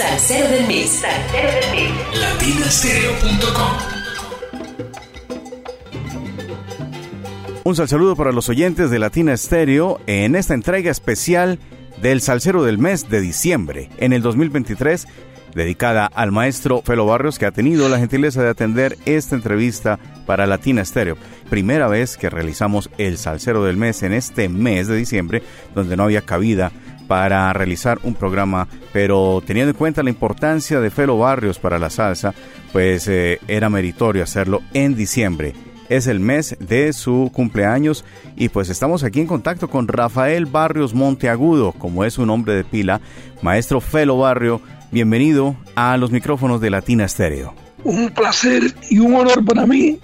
[0.00, 0.88] Salsero del mes.
[0.88, 1.90] Salsero del mes.
[2.18, 3.72] Latinastereo.com.
[7.64, 11.58] Un sal saludo para los oyentes de Latina Stereo en esta entrega especial
[12.00, 13.90] del Salsero del mes de diciembre.
[13.98, 15.06] En el 2023
[15.54, 20.46] dedicada al maestro Felo Barrios, que ha tenido la gentileza de atender esta entrevista para
[20.46, 21.16] Latina Stereo.
[21.48, 25.42] Primera vez que realizamos el Salsero del Mes en este mes de diciembre,
[25.74, 26.72] donde no había cabida
[27.10, 31.90] para realizar un programa, pero teniendo en cuenta la importancia de Felo Barrios para la
[31.90, 32.32] salsa,
[32.72, 35.52] pues eh, era meritorio hacerlo en diciembre.
[35.88, 38.04] Es el mes de su cumpleaños
[38.36, 42.62] y pues estamos aquí en contacto con Rafael Barrios Monteagudo, como es su nombre de
[42.62, 43.00] pila,
[43.42, 47.54] maestro Felo Barrio, Bienvenido a los micrófonos de Latina Stereo.
[47.82, 49.98] Un placer y un honor para mí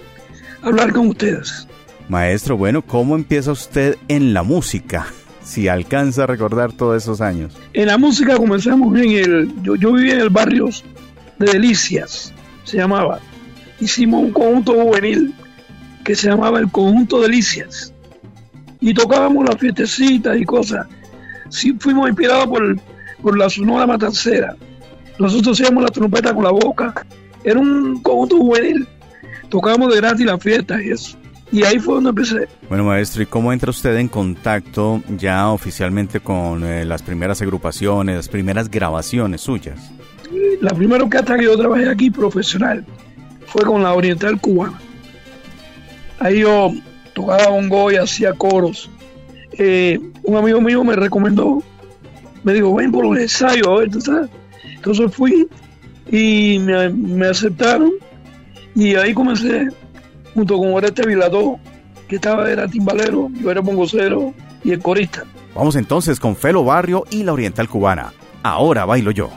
[0.61, 1.69] hablar con ustedes.
[2.09, 5.07] Maestro, bueno, ¿cómo empieza usted en la música?
[5.47, 7.55] Si alcanza a recordar todos esos años.
[7.71, 9.63] En la música comenzamos en el.
[9.63, 10.67] Yo, yo vivía en el barrio
[11.39, 12.33] de Delicias,
[12.65, 13.19] se llamaba.
[13.79, 15.33] Hicimos un conjunto juvenil
[16.03, 17.93] que se llamaba el Conjunto Delicias.
[18.81, 20.85] Y tocábamos las fiestecitas y cosas.
[21.47, 22.77] Sí, fuimos inspirados por,
[23.21, 24.53] por la Sonora Matancera.
[25.17, 26.93] Nosotros hacíamos la trompeta con la boca.
[27.45, 28.85] Era un conjunto juvenil.
[29.47, 31.17] Tocábamos de gratis las fiestas y eso.
[31.51, 32.47] Y ahí fue donde empecé.
[32.67, 38.15] Bueno, maestro, ¿y cómo entra usted en contacto ya oficialmente con eh, las primeras agrupaciones,
[38.15, 39.91] las primeras grabaciones suyas?
[40.61, 42.85] La primera orquesta que yo trabajé aquí profesional
[43.45, 44.77] fue con la Oriental Cubana.
[46.19, 46.73] Ahí yo
[47.13, 48.89] tocaba bongo y hacía coros.
[49.53, 51.63] Eh, un amigo mío me recomendó,
[52.43, 54.29] me dijo, ven por los ensayos, a ver, tú sabes.
[54.75, 55.47] Entonces fui
[56.11, 57.91] y me, aceptaron
[58.75, 59.67] y ahí comencé
[60.37, 61.57] junto con Oreste Viladó,
[62.07, 65.23] que estaba era timbalero, yo era bongocero y el corista.
[65.55, 68.13] Vamos entonces con Felo Barrio y la Oriental Cubana.
[68.43, 69.31] Ahora bailo yo.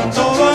[0.00, 0.51] Antora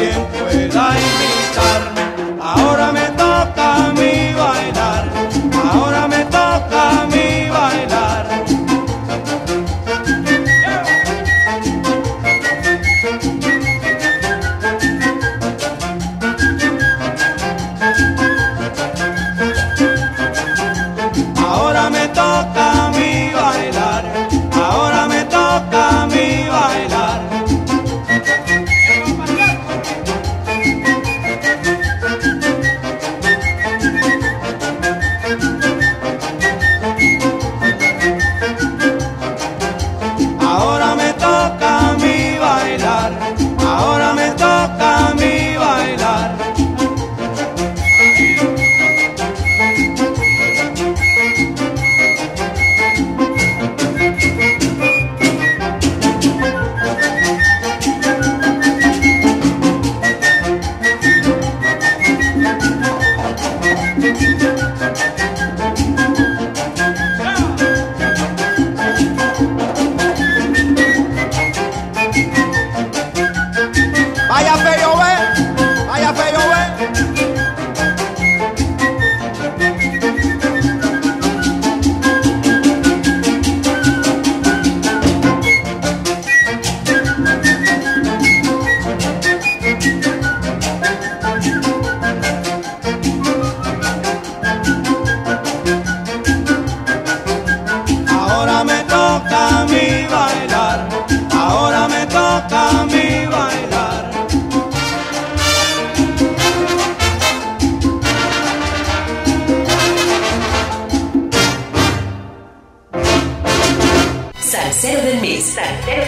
[0.00, 1.89] siempre la imitar.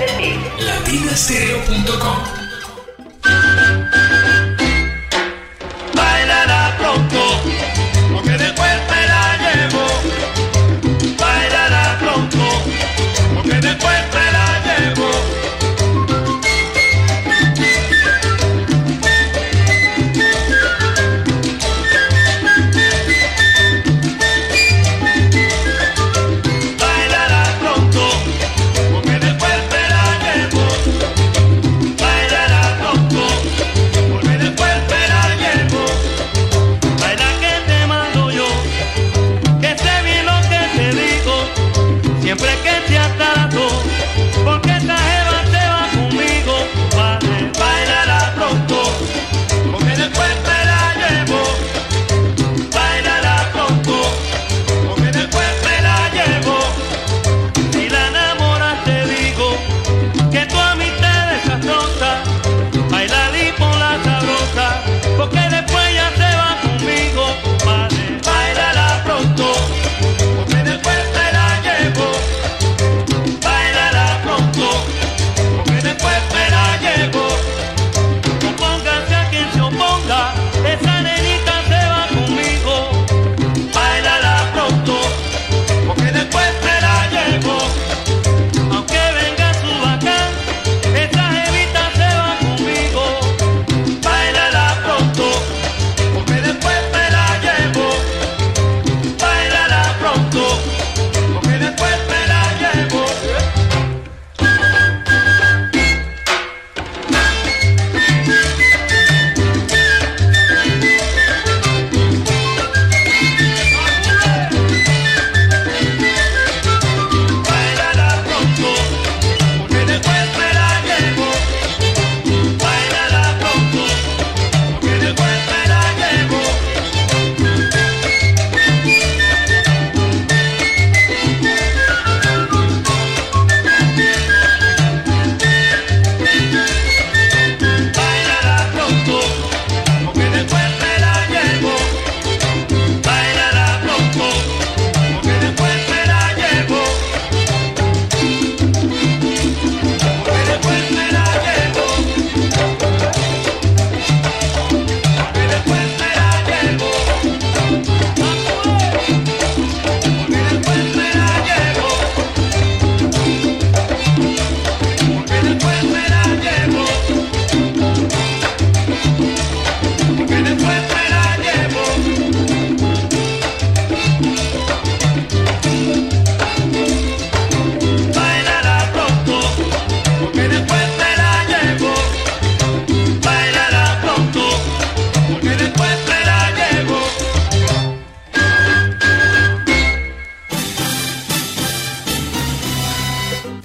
[0.07, 0.65] de.
[0.65, 2.42] Latinastereo.com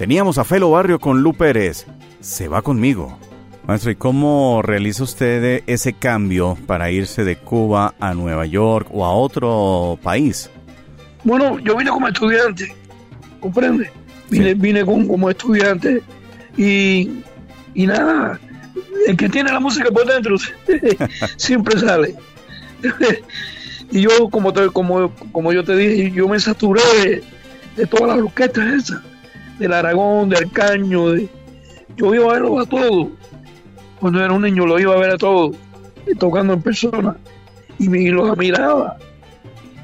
[0.08, 1.84] Teníamos a Felo Barrio con Lu Pérez.
[2.20, 3.18] Se va conmigo.
[3.66, 9.04] Maestro, ¿y cómo realiza usted ese cambio para irse de Cuba a Nueva York o
[9.04, 10.48] a otro país?
[11.24, 12.74] Bueno, yo vine como estudiante,
[13.40, 13.90] ¿comprende?
[14.30, 16.00] Vine, vine como estudiante
[16.56, 17.22] y,
[17.74, 18.40] y nada,
[19.06, 20.36] el que tiene la música por dentro
[21.36, 22.14] siempre sale.
[23.90, 27.22] y yo, como, como, como yo te dije, yo me saturé
[27.76, 29.02] de, todas las orquestas esas,
[29.58, 31.28] del Aragón, del Caño, de,
[31.96, 33.08] yo iba a verlo a todos.
[34.00, 35.56] Cuando era un niño lo iba a ver a todos,
[36.18, 37.16] tocando en persona,
[37.78, 38.96] y, me, los admiraba.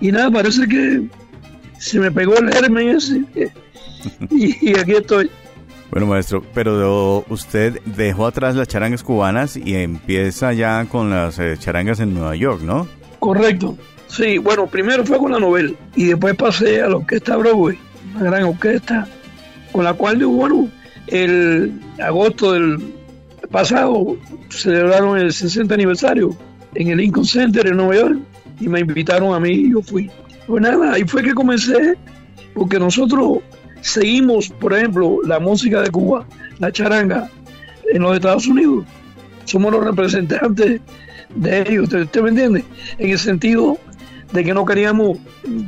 [0.01, 1.09] Y nada, parece que
[1.79, 3.25] se me pegó el germen ese,
[4.31, 5.31] y, y aquí estoy.
[5.91, 11.57] Bueno, maestro, pero usted dejó atrás las charangas cubanas y empieza ya con las eh,
[11.57, 12.89] charangas en Nueva York, ¿no?
[13.21, 13.77] Correcto.
[14.09, 17.79] Sí, bueno, primero fue con la novela y después pasé a la orquesta Broadway,
[18.15, 19.07] una gran orquesta
[19.75, 20.69] con la cual, bueno,
[21.09, 22.95] el agosto del
[23.51, 24.17] pasado
[24.49, 26.37] celebraron el 60 aniversario
[26.77, 28.19] en el Lincoln Center en Nueva York
[28.61, 30.09] y me invitaron a mí y yo fui.
[30.47, 31.99] Pues nada, ahí fue que comencé,
[32.55, 33.39] porque nosotros
[33.81, 36.25] seguimos, por ejemplo, la música de Cuba,
[36.61, 37.29] la charanga,
[37.93, 38.85] en los Estados Unidos.
[39.45, 40.81] Somos los representantes
[41.35, 42.65] de ellos, ¿usted, me entiende?
[42.99, 43.77] En el sentido
[44.33, 45.19] de que no queríamos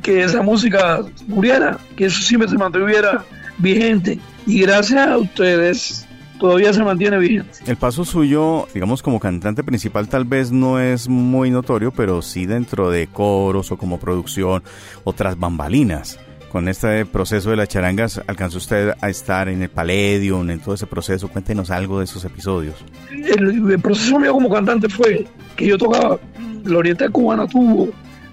[0.04, 3.24] que esa música muriera, que eso siempre se mantuviera
[3.58, 4.18] vigente.
[4.46, 6.06] Y gracias a ustedes
[6.38, 7.58] todavía se mantiene vigente.
[7.66, 12.46] El paso suyo, digamos como cantante principal tal vez no es muy notorio, pero sí
[12.46, 14.62] dentro de coros o como producción,
[15.04, 16.18] otras bambalinas
[16.50, 20.74] con este proceso de las charangas, ¿alcanzó usted a estar en el Palladium, en todo
[20.74, 21.28] ese proceso?
[21.28, 22.76] Cuéntenos algo de esos episodios.
[23.10, 26.18] El, proceso mío como cantante fue que yo tocaba,
[26.64, 27.90] la Oriental Cubana tuvo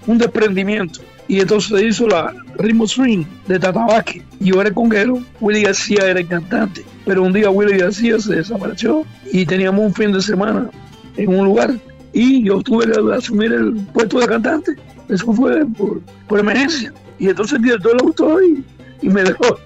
[0.07, 4.21] un desprendimiento y entonces se hizo la ritmo swing de Tatabaque.
[4.39, 8.35] Yo era el conguero, Willy García era el cantante, pero un día Willy García se
[8.35, 10.69] desapareció y teníamos un fin de semana
[11.17, 11.73] en un lugar
[12.11, 14.75] y yo tuve que asumir el puesto de cantante.
[15.09, 16.93] Eso fue por, emergencia.
[17.19, 18.63] Y entonces el director le gustó y,
[19.01, 19.59] me dejó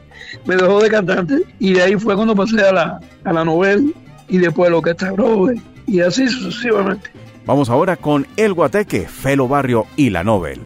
[0.45, 3.83] me dejó de cantante y de ahí fue cuando pasé a la, a la novela
[4.27, 7.09] y después lo que está Broadway y así sucesivamente.
[7.45, 10.63] Vamos ahora con El Guateque, Felo Barrio y la Nobel.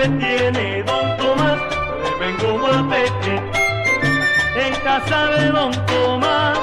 [0.00, 1.60] Noche tiene Don Tomás
[2.18, 3.42] tremendo guateque
[4.82, 6.58] casa de Don Tomás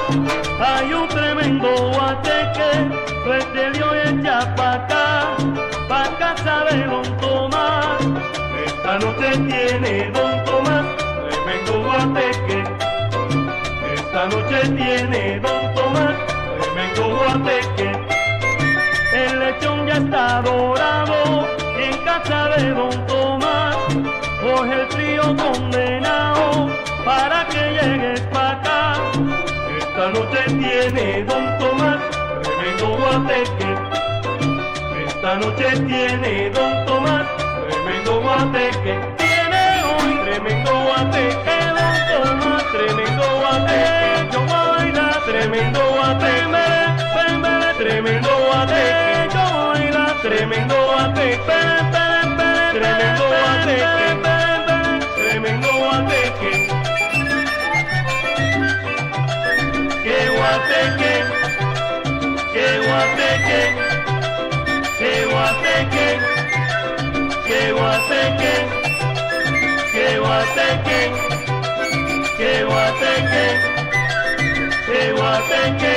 [0.58, 2.90] hay un tremendo guateque,
[3.22, 5.36] suerte dio echa pa' acá,
[5.88, 8.00] pa' casa de Don Tomás.
[8.66, 10.84] Esta noche tiene Don Tomás
[11.30, 12.64] tremendo guateque.
[13.94, 16.14] Esta noche tiene Don Tomás
[16.60, 17.92] tremendo guateque.
[19.12, 21.67] El lechón ya está dorado en
[22.08, 23.76] casa de Don Tomás,
[24.40, 26.68] coge el frío condenado
[27.04, 28.96] para que llegues para acá.
[29.78, 32.00] Esta noche tiene Don Tomás
[32.42, 33.70] tremendo guateque.
[35.06, 37.26] Esta noche tiene Don Tomás
[37.68, 38.94] tremendo guateque.
[39.18, 44.28] Tiene hoy tremendo guateque, Don Tomás tremendo guateque.
[44.32, 46.66] Yo baila tremendo guateque,
[47.78, 49.28] tremendo guateque.
[49.34, 51.60] Yo baila tremendo guateque,
[64.98, 66.18] que guateque,
[67.46, 68.54] que guateque,
[69.92, 70.18] que
[75.12, 75.96] guateque,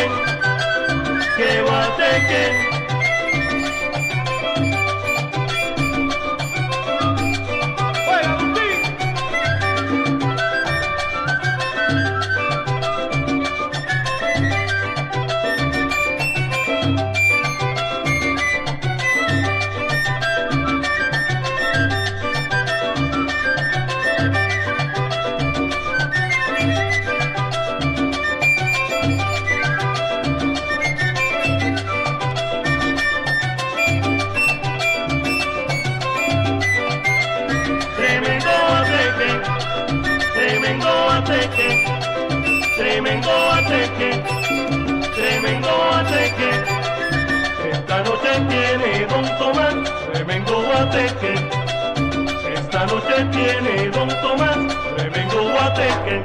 [1.37, 1.61] que
[52.55, 54.57] Esta noche tiene don Tomás,
[54.95, 56.23] tremendo guateque.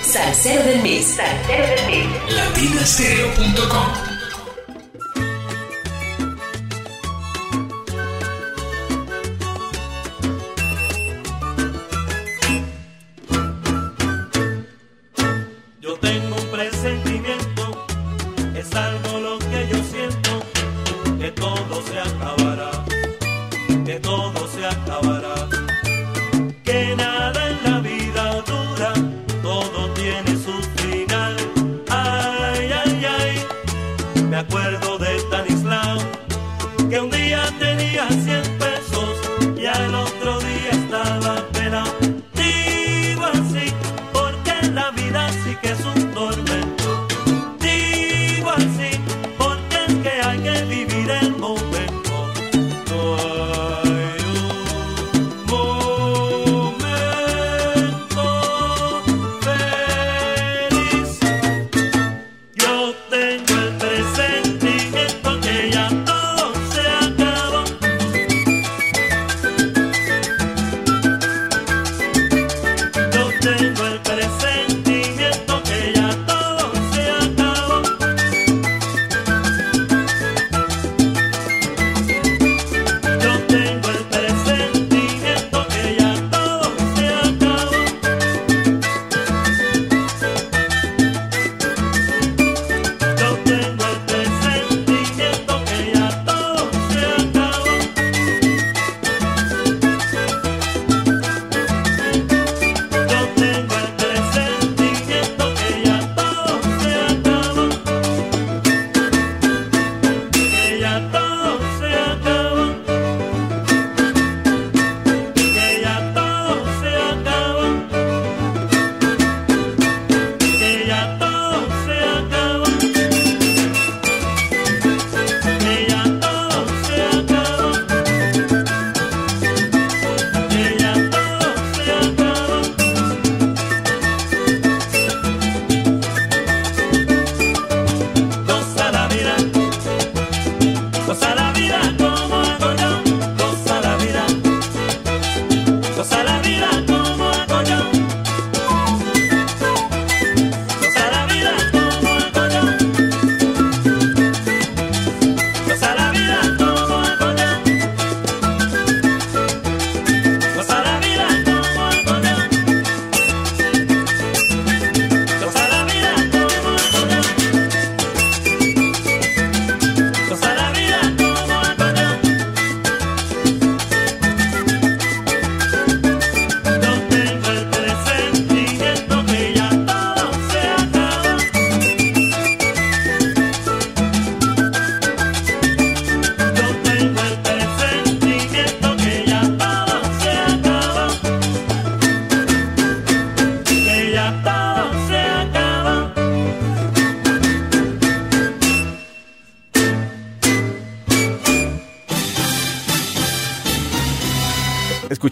[0.00, 2.34] Salcero del mes, salcero del mes.
[2.34, 4.05] Latinastereo.com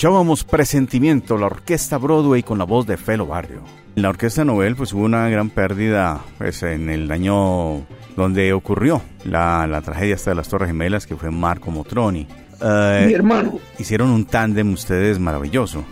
[0.05, 3.63] Escuchábamos Presentimiento, la orquesta Broadway con la voz de Felo Barrio.
[3.97, 9.01] En la orquesta Nobel pues hubo una gran pérdida pues, en el año donde ocurrió
[9.25, 12.27] la, la tragedia hasta de las Torres Gemelas que fue Marco Motroni.
[12.61, 13.59] Eh, mi hermano.
[13.79, 15.83] Hicieron un tándem ustedes maravilloso.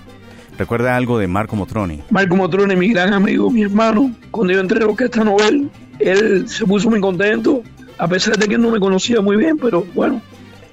[0.59, 2.03] ¿Recuerda algo de Marco Motroni?
[2.11, 4.15] Marco Motroni, mi gran amigo, mi hermano.
[4.31, 7.63] Cuando yo entré a la orquesta Nobel, él se puso muy contento,
[7.97, 10.21] a pesar de que no me conocía muy bien, pero bueno,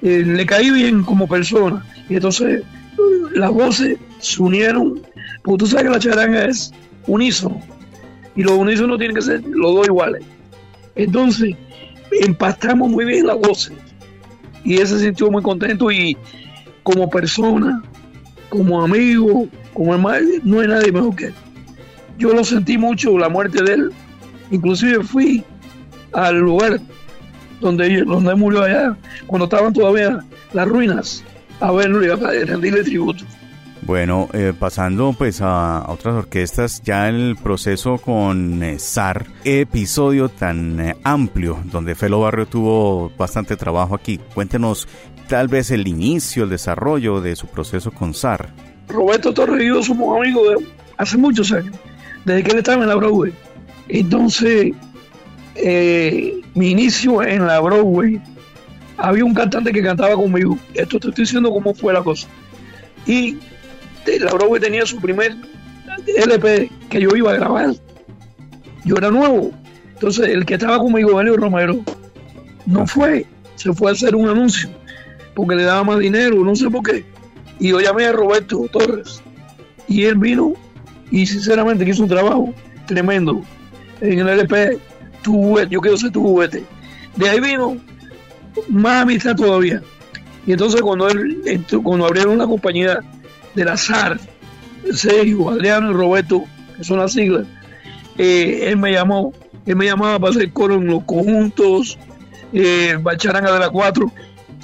[0.02, 1.86] eh, le caí bien como persona.
[2.06, 2.64] Y entonces
[3.34, 5.00] las voces se unieron,
[5.42, 6.72] porque tú sabes que la charanga es
[7.06, 7.60] unísono,
[8.36, 10.22] y los unísonos tienen que ser los dos iguales.
[10.94, 11.56] Entonces,
[12.20, 13.72] empastamos muy bien las voces,
[14.64, 16.16] y él se sintió muy contento, y
[16.82, 17.82] como persona,
[18.48, 21.34] como amigo, como hermano, no hay nadie mejor que él.
[22.18, 23.90] Yo lo sentí mucho, la muerte de él,
[24.50, 25.42] inclusive fui
[26.12, 26.80] al lugar
[27.60, 30.18] donde, donde murió allá, cuando estaban todavía
[30.52, 31.24] las ruinas
[31.60, 33.24] a verlo y a rendirle tributo.
[33.82, 40.80] Bueno, eh, pasando pues a, otras orquestas, ya el proceso con eh, SAR, episodio tan
[40.80, 44.20] eh, amplio donde Felo Barrio tuvo bastante trabajo aquí.
[44.34, 44.86] Cuéntenos
[45.28, 48.50] tal vez el inicio, el desarrollo de su proceso con SAR.
[48.88, 50.66] Roberto yo somos amigos de
[50.98, 51.74] hace muchos años,
[52.24, 53.32] desde que él estaba en la Broadway.
[53.88, 54.72] Entonces,
[56.54, 58.20] mi inicio en la Broadway
[59.00, 60.58] había un cantante que cantaba conmigo.
[60.74, 62.28] Esto te estoy diciendo cómo fue la cosa.
[63.06, 63.36] Y
[64.20, 65.36] la Broadway tenía su primer
[66.06, 67.74] LP que yo iba a grabar
[68.84, 69.50] yo era nuevo.
[69.94, 71.80] Entonces el que estaba conmigo, Elio Romero,
[72.66, 74.70] no fue, se fue a hacer un anuncio
[75.34, 77.04] porque le daba más dinero, no sé por qué.
[77.58, 79.22] Y yo llamé a Roberto Torres
[79.86, 80.54] y él vino
[81.10, 82.54] y sinceramente hizo un trabajo
[82.86, 83.42] tremendo
[84.00, 84.78] en el LP,
[85.22, 86.64] tu yo quiero ser tu juguete.
[87.16, 87.76] De ahí vino
[88.68, 89.82] más amistad todavía.
[90.46, 93.00] Y entonces cuando él cuando abrieron la compañía
[93.54, 94.18] del azar,
[94.92, 96.44] Sergio, Adriano y Roberto,
[96.76, 97.46] que son las siglas,
[98.18, 99.32] eh, él me llamó,
[99.66, 101.98] él me llamaba para hacer coro en los conjuntos,
[102.52, 104.10] eh, Bacharanga de la 4,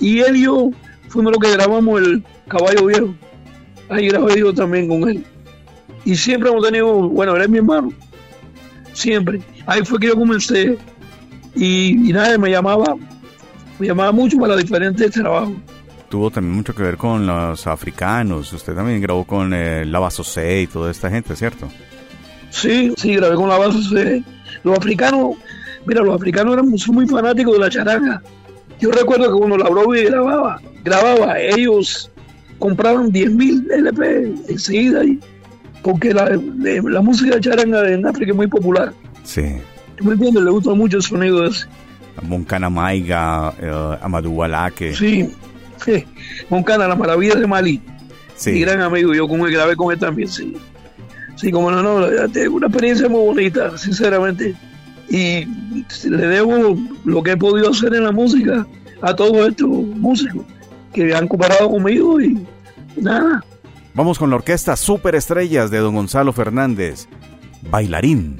[0.00, 0.70] y él y yo
[1.08, 3.14] fuimos los que grabamos el Caballo Viejo.
[3.88, 5.24] Ahí grabé yo también con él.
[6.04, 7.92] Y siempre hemos tenido, bueno, él es mi hermano,
[8.92, 9.40] siempre.
[9.66, 10.76] Ahí fue que yo comencé
[11.54, 12.96] y, nada, me llamaba,
[13.78, 15.54] me llamaba mucho para diferentes trabajos.
[16.08, 18.52] Tuvo también mucho que ver con los africanos.
[18.52, 21.68] Usted también grabó con eh, Lava Sosé y toda esta gente, ¿cierto?
[22.50, 24.22] Sí, sí, grabé con Lava Sosé.
[24.62, 25.36] Los africanos,
[25.84, 28.22] mira, los africanos eran muy, muy fanáticos de la charanga.
[28.78, 32.10] Yo recuerdo que cuando la Broadway grababa, grababa, ellos
[32.58, 35.18] compraron 10.000 LP enseguida ahí,
[35.82, 38.92] porque la, la música de charanga en África es muy popular.
[39.24, 39.56] Sí.
[39.96, 40.44] ¿Tú me entiendes?
[40.44, 41.66] Le gusta mucho el sonido de ese.
[42.22, 44.94] Moncana Maiga, eh, Amadou Walaque.
[44.94, 45.30] Sí,
[45.84, 46.04] sí.
[46.48, 47.80] Moncana, la maravilla de Malí.
[48.36, 48.52] Sí.
[48.52, 50.56] Mi gran amigo, yo con él grabé con él también, sí.
[51.36, 54.54] Sí, como no, no, una experiencia muy bonita, sinceramente.
[55.08, 55.44] Y
[56.08, 58.66] le debo lo que he podido hacer en la música
[59.02, 60.44] a todos estos músicos
[60.92, 62.44] que han comparado conmigo y
[62.96, 63.44] nada.
[63.94, 67.06] Vamos con la orquesta Superestrellas de Don Gonzalo Fernández,
[67.70, 68.38] Bailarín.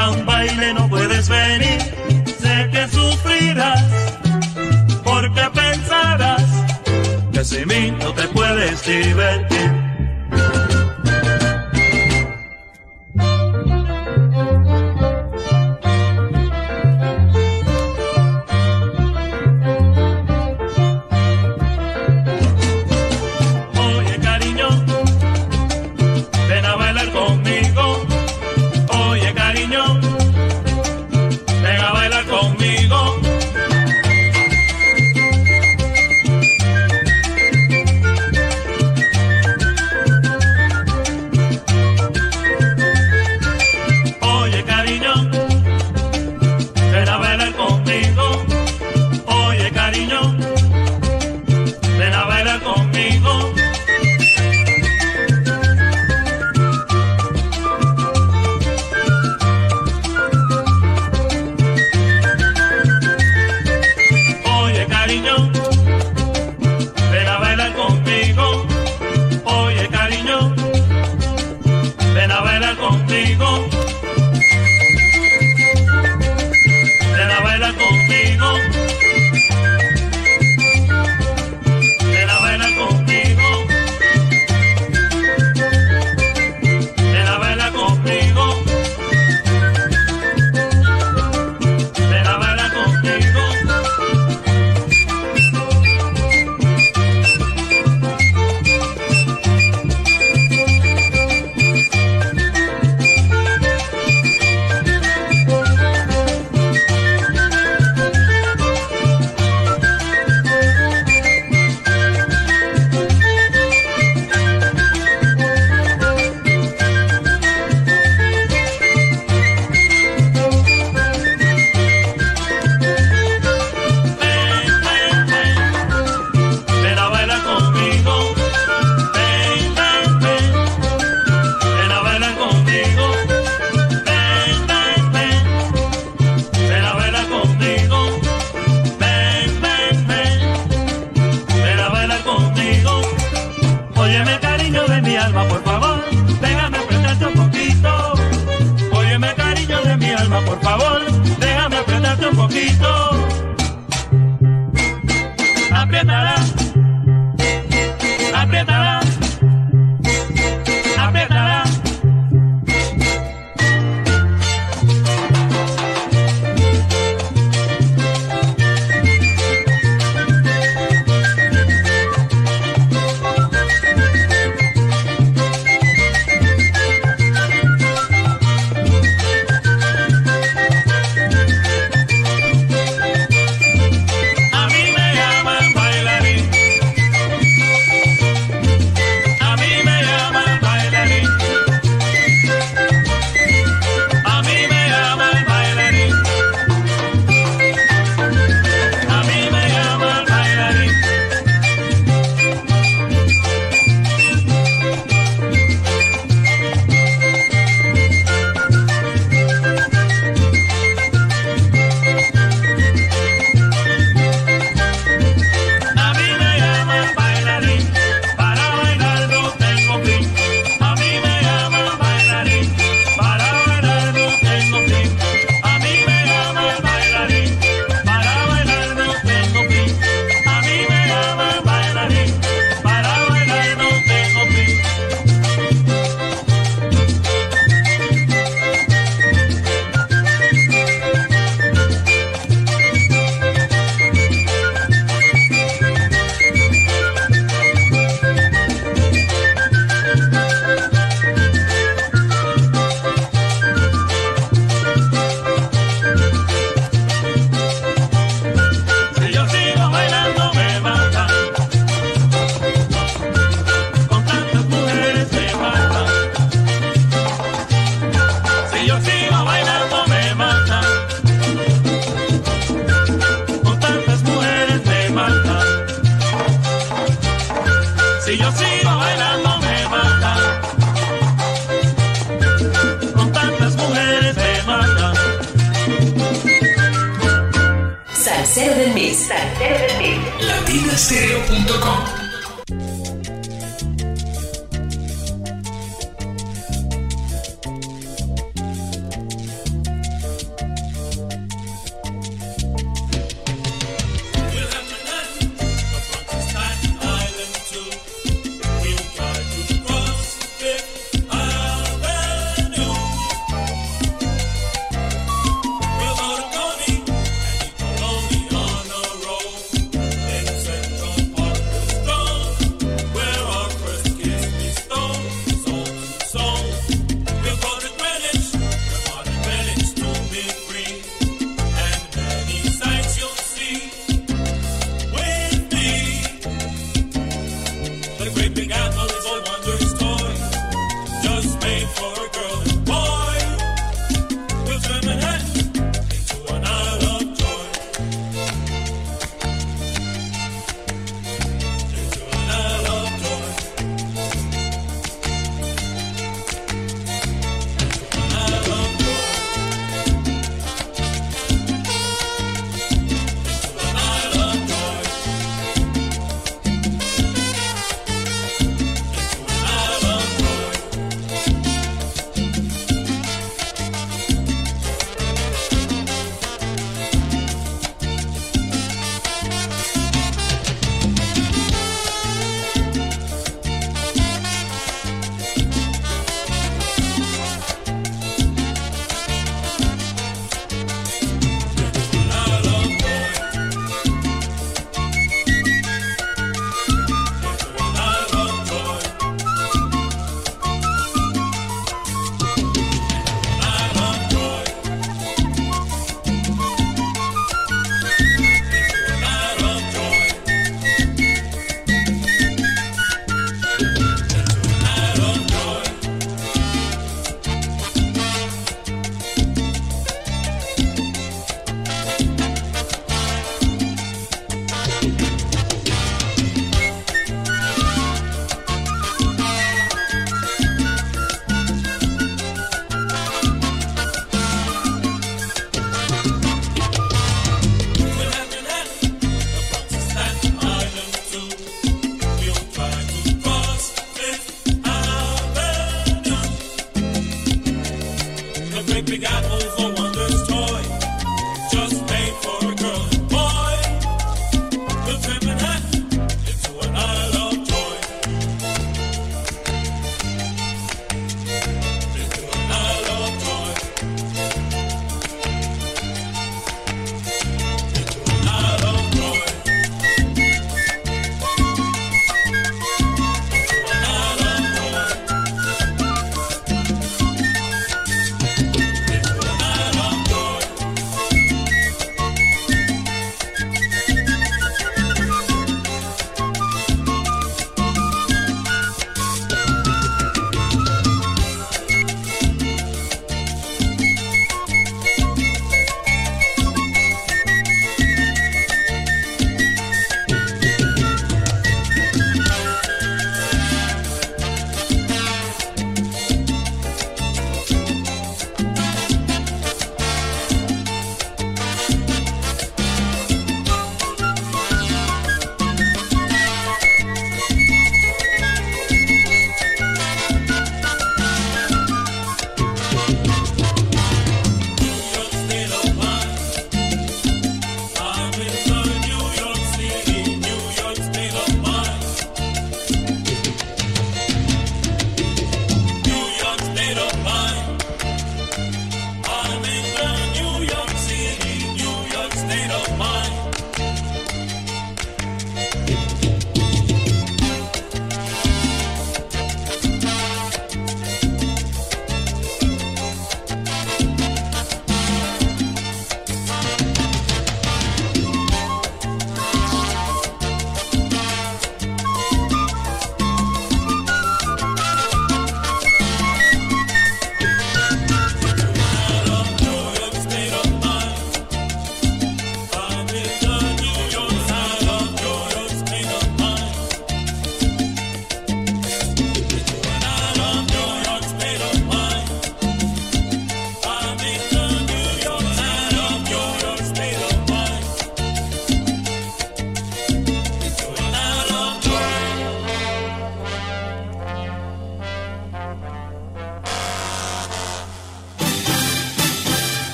[0.00, 1.80] A un baile no puedes venir.
[2.40, 3.84] Sé que sufrirás
[5.04, 6.44] porque pensarás
[7.32, 9.79] que sin mí no te puedes divertir.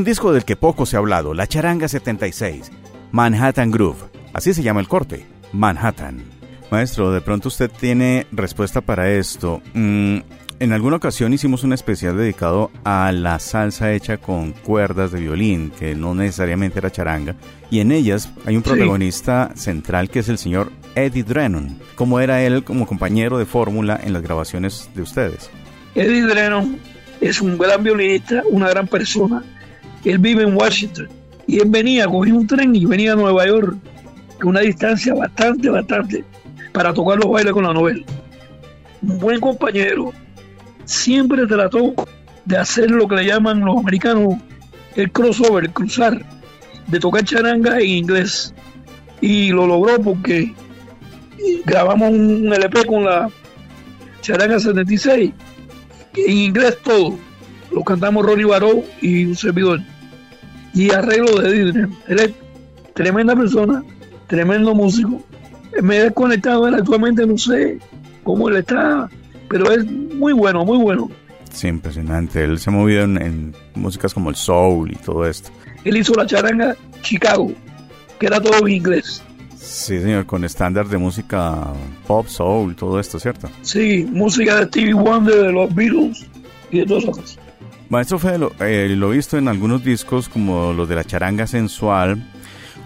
[0.00, 2.72] Un disco del que poco se ha hablado, La Charanga 76,
[3.12, 4.08] Manhattan Groove.
[4.32, 6.24] Así se llama el corte, Manhattan.
[6.70, 9.60] Maestro, de pronto usted tiene respuesta para esto.
[9.74, 10.20] Mm,
[10.58, 15.70] en alguna ocasión hicimos un especial dedicado a la salsa hecha con cuerdas de violín,
[15.70, 17.36] que no necesariamente era charanga,
[17.70, 21.78] y en ellas hay un protagonista central que es el señor Eddie Drennan.
[21.94, 25.50] ¿Cómo era él como compañero de fórmula en las grabaciones de ustedes?
[25.94, 26.78] Eddie Drennan
[27.20, 29.44] es un gran violinista, una gran persona.
[30.04, 31.08] Él vive en Washington
[31.46, 33.76] y él venía, cogía un tren y venía a Nueva York,
[34.42, 36.24] una distancia bastante, bastante,
[36.72, 38.04] para tocar los bailes con la novela.
[39.02, 40.12] Un buen compañero,
[40.84, 41.94] siempre trató
[42.44, 44.36] de hacer lo que le llaman los americanos
[44.96, 46.24] el crossover, cruzar,
[46.86, 48.54] de tocar charanga en inglés.
[49.20, 50.54] Y lo logró porque
[51.64, 53.28] grabamos un LP con la
[54.20, 55.32] charanga 76,
[56.16, 57.18] en inglés todo.
[57.72, 59.80] Lo cantamos Ronnie Baró y un servidor.
[60.74, 61.86] Y arreglo de Disney.
[62.08, 62.30] Él es
[62.94, 63.82] tremenda persona,
[64.26, 65.22] tremendo músico.
[65.82, 67.78] Me he desconectado él actualmente, no sé
[68.24, 69.08] cómo él está
[69.50, 71.10] pero es muy bueno, muy bueno.
[71.52, 72.44] Sí, impresionante.
[72.44, 75.50] Él se ha movido en, músicas como el soul y todo esto.
[75.84, 77.52] Él hizo la charanga Chicago,
[78.20, 79.22] que era todo en inglés.
[79.56, 81.66] Sí, señor, con estándar de música
[82.06, 83.50] pop, soul, todo esto, ¿cierto?
[83.62, 86.26] Sí, música de Stevie Wonder, de los Beatles
[86.70, 87.38] y de todas esas
[87.90, 92.22] Maestro Fede, eh, lo he visto en algunos discos como los de la charanga sensual,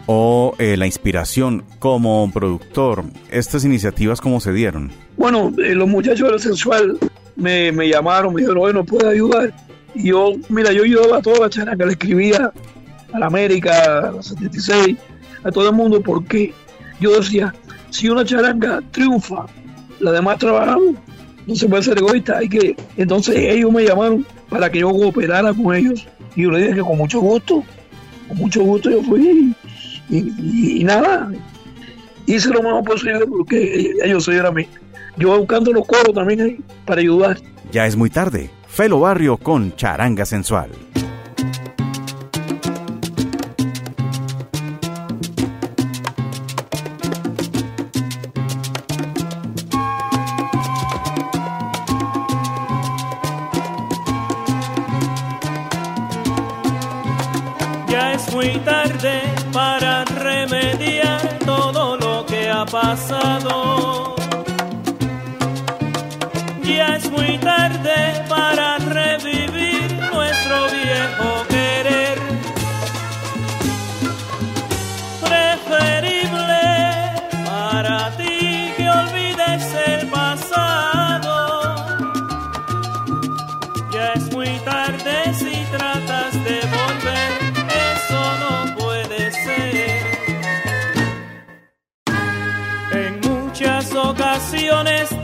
[0.07, 3.05] o eh, la inspiración como productor?
[3.31, 4.91] ¿Estas iniciativas cómo se dieron?
[5.19, 6.99] Bueno, eh, los muchachos de la sensual
[7.37, 9.53] me, me llamaron, me dijeron, bueno, ¿puede ayudar?
[9.95, 12.51] Y yo, mira, yo ayudaba a toda la charanga, le escribía
[13.13, 14.97] a la América, a la 76,
[15.45, 16.55] a todo el mundo, porque
[16.99, 17.55] yo decía,
[17.91, 19.45] si una charanga triunfa,
[20.01, 20.95] la demás trabajamos,
[21.47, 22.75] no se puede ser egoísta, hay que...
[22.97, 26.81] Entonces ellos me llamaron para que yo cooperara con ellos, y yo le dije que
[26.81, 27.65] con mucho gusto,
[28.29, 29.53] con mucho gusto yo fui
[30.09, 31.33] y, nada,
[32.27, 34.69] hice lo mejor posible porque ellos a mí.
[35.17, 37.39] Yo buscando los coros también ahí para ayudar.
[37.73, 38.49] Ya es muy tarde.
[38.69, 40.71] Felo Barrio con Charanga Sensual.
[62.85, 64.15] Pasado.
[66.63, 67.97] Ya es muy tarde
[68.29, 68.79] para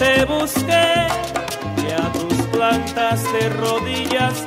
[0.00, 1.06] te busqué
[1.76, 4.46] y a tus plantas de rodillas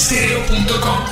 [0.00, 1.09] estereo.com.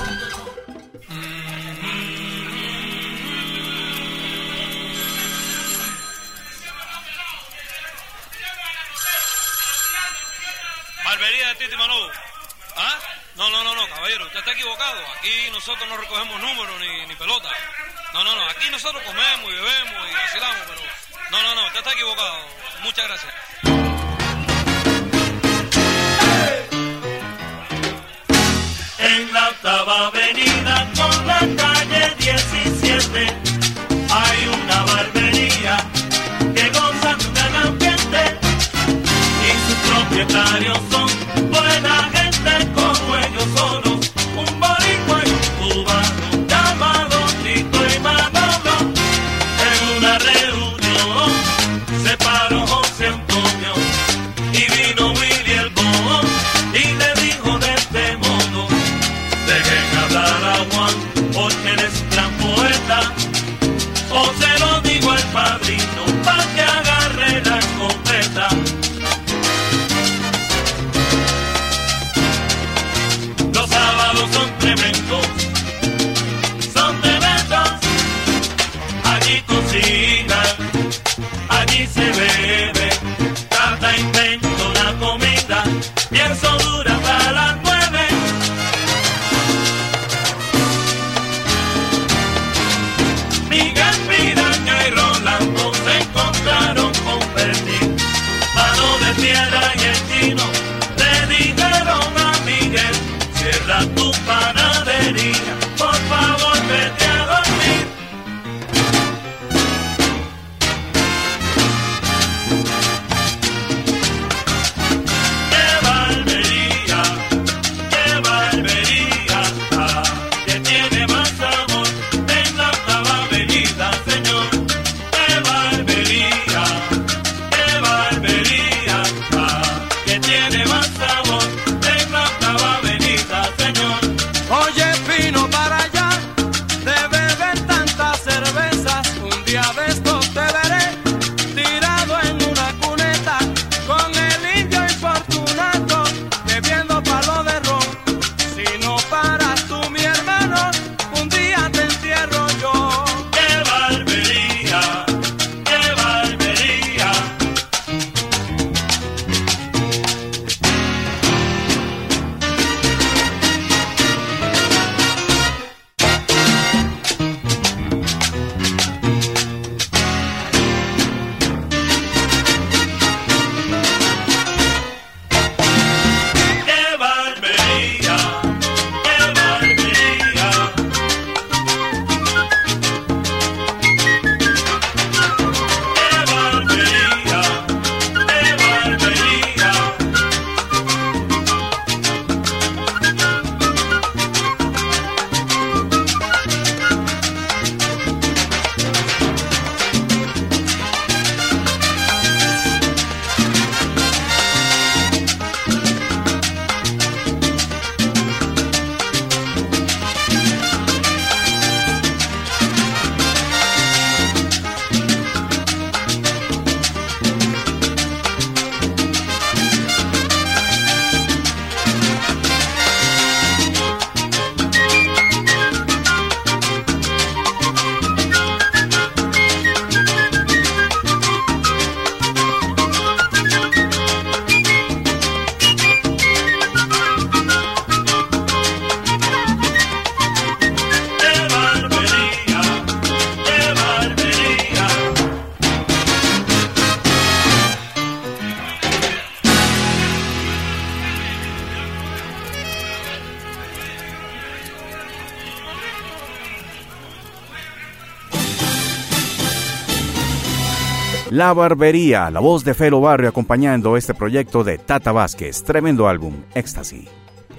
[261.38, 266.34] La Barbería, la voz de Felo Barrio acompañando este proyecto de Tata Vázquez, tremendo álbum,
[266.52, 267.04] Éxtasis.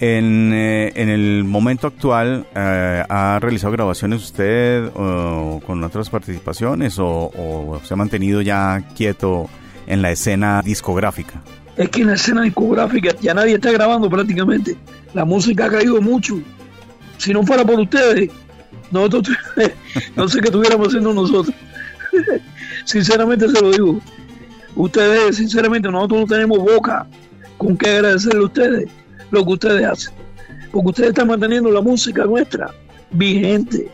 [0.01, 6.99] En, eh, en, el momento actual, eh, ¿ha realizado grabaciones usted o, con otras participaciones
[6.99, 9.49] o, o, se ha mantenido ya quieto
[9.87, 11.41] en la escena discográfica?
[11.77, 14.75] Es que en la escena discográfica ya nadie está grabando prácticamente.
[15.13, 16.37] La música ha caído mucho.
[17.17, 18.29] Si no fuera por ustedes,
[18.91, 19.37] nosotros,
[20.17, 21.55] no sé qué estuviéramos haciendo nosotros.
[22.89, 24.01] Sinceramente se lo digo.
[24.75, 27.05] Ustedes, sinceramente, nosotros no tenemos boca
[27.59, 28.89] con que agradecerle a ustedes
[29.29, 30.13] lo que ustedes hacen.
[30.71, 32.73] Porque ustedes están manteniendo la música nuestra
[33.11, 33.91] vigente.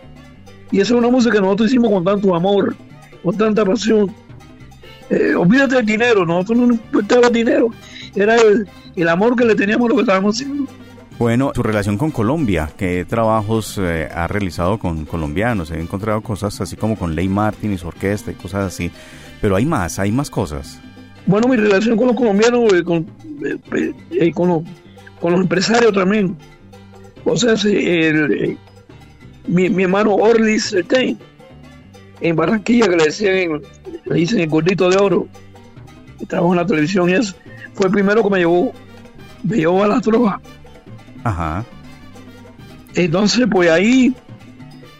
[0.72, 2.74] Y esa es una música que nosotros hicimos con tanto amor,
[3.22, 4.16] con tanta pasión.
[5.10, 7.72] Eh, olvídate del dinero, nosotros no nos importaba el dinero.
[8.16, 8.66] Era el,
[8.96, 10.72] el amor que le teníamos a lo que estábamos haciendo.
[11.18, 15.72] Bueno, tu relación con Colombia, ¿qué trabajos eh, has realizado con colombianos?
[15.72, 18.91] He encontrado cosas así como con Ley Martin y su orquesta y cosas así,
[19.39, 20.78] pero hay más, hay más cosas.
[21.26, 23.07] Bueno, mi relación con los colombianos, con,
[23.45, 24.66] eh, eh, con,
[25.22, 26.36] los, empresarios también.
[27.24, 28.57] O sea, el,
[29.47, 31.18] mi, mi hermano Orlis Certain,
[32.20, 33.61] en Barranquilla, que le decían,
[34.03, 35.28] le dicen el gordito de oro,
[36.20, 37.36] que trabajó en la televisión y eso,
[37.74, 38.74] fue el primero que me llevó,
[39.43, 40.41] me llevó a la trova.
[41.26, 41.65] Ajá.
[42.93, 44.15] Entonces, pues ahí,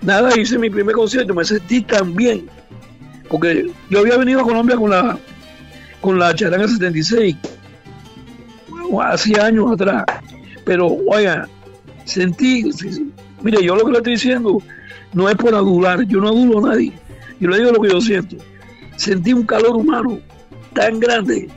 [0.01, 2.49] nada, hice mi primer concierto, me sentí tan bien,
[3.30, 5.17] porque yo había venido a Colombia con la
[6.01, 7.36] con la charanga 76,
[8.69, 10.03] bueno, hacía años atrás,
[10.65, 11.47] pero oiga,
[12.05, 12.69] sentí,
[13.41, 14.61] mire, yo lo que le estoy diciendo
[15.13, 16.91] no es por adular, yo no adulo a nadie,
[17.39, 18.38] yo le digo lo que yo siento,
[18.97, 20.19] sentí un calor humano
[20.73, 21.49] tan grande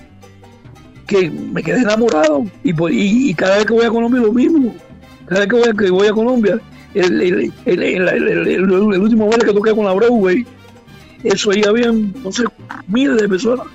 [1.08, 2.44] que me quedé enamorado.
[2.62, 4.74] Y, pues, y, y cada vez que voy a Colombia lo mismo,
[5.26, 6.60] cada vez que voy a, que voy a Colombia,
[6.94, 10.46] el, el, el, el, último baile que toqué con la Broadway,
[11.24, 12.44] eso ahí habían, no sé,
[12.86, 13.66] miles de personas.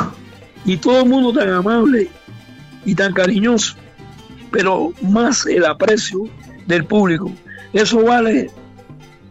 [0.63, 2.07] Y todo el mundo tan amable
[2.86, 3.75] y tan cariñoso,
[4.51, 6.29] pero más el aprecio
[6.67, 7.31] del público.
[7.73, 8.51] Eso vale,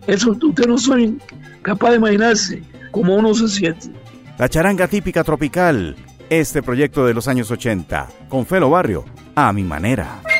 [0.08, 1.22] eso ustedes no son
[1.62, 3.90] capaz de imaginarse cómo uno se siente.
[4.38, 5.94] La charanga típica tropical,
[6.40, 9.04] este proyecto de los años 80, con Felo Barrio,
[9.34, 10.31] a mi manera.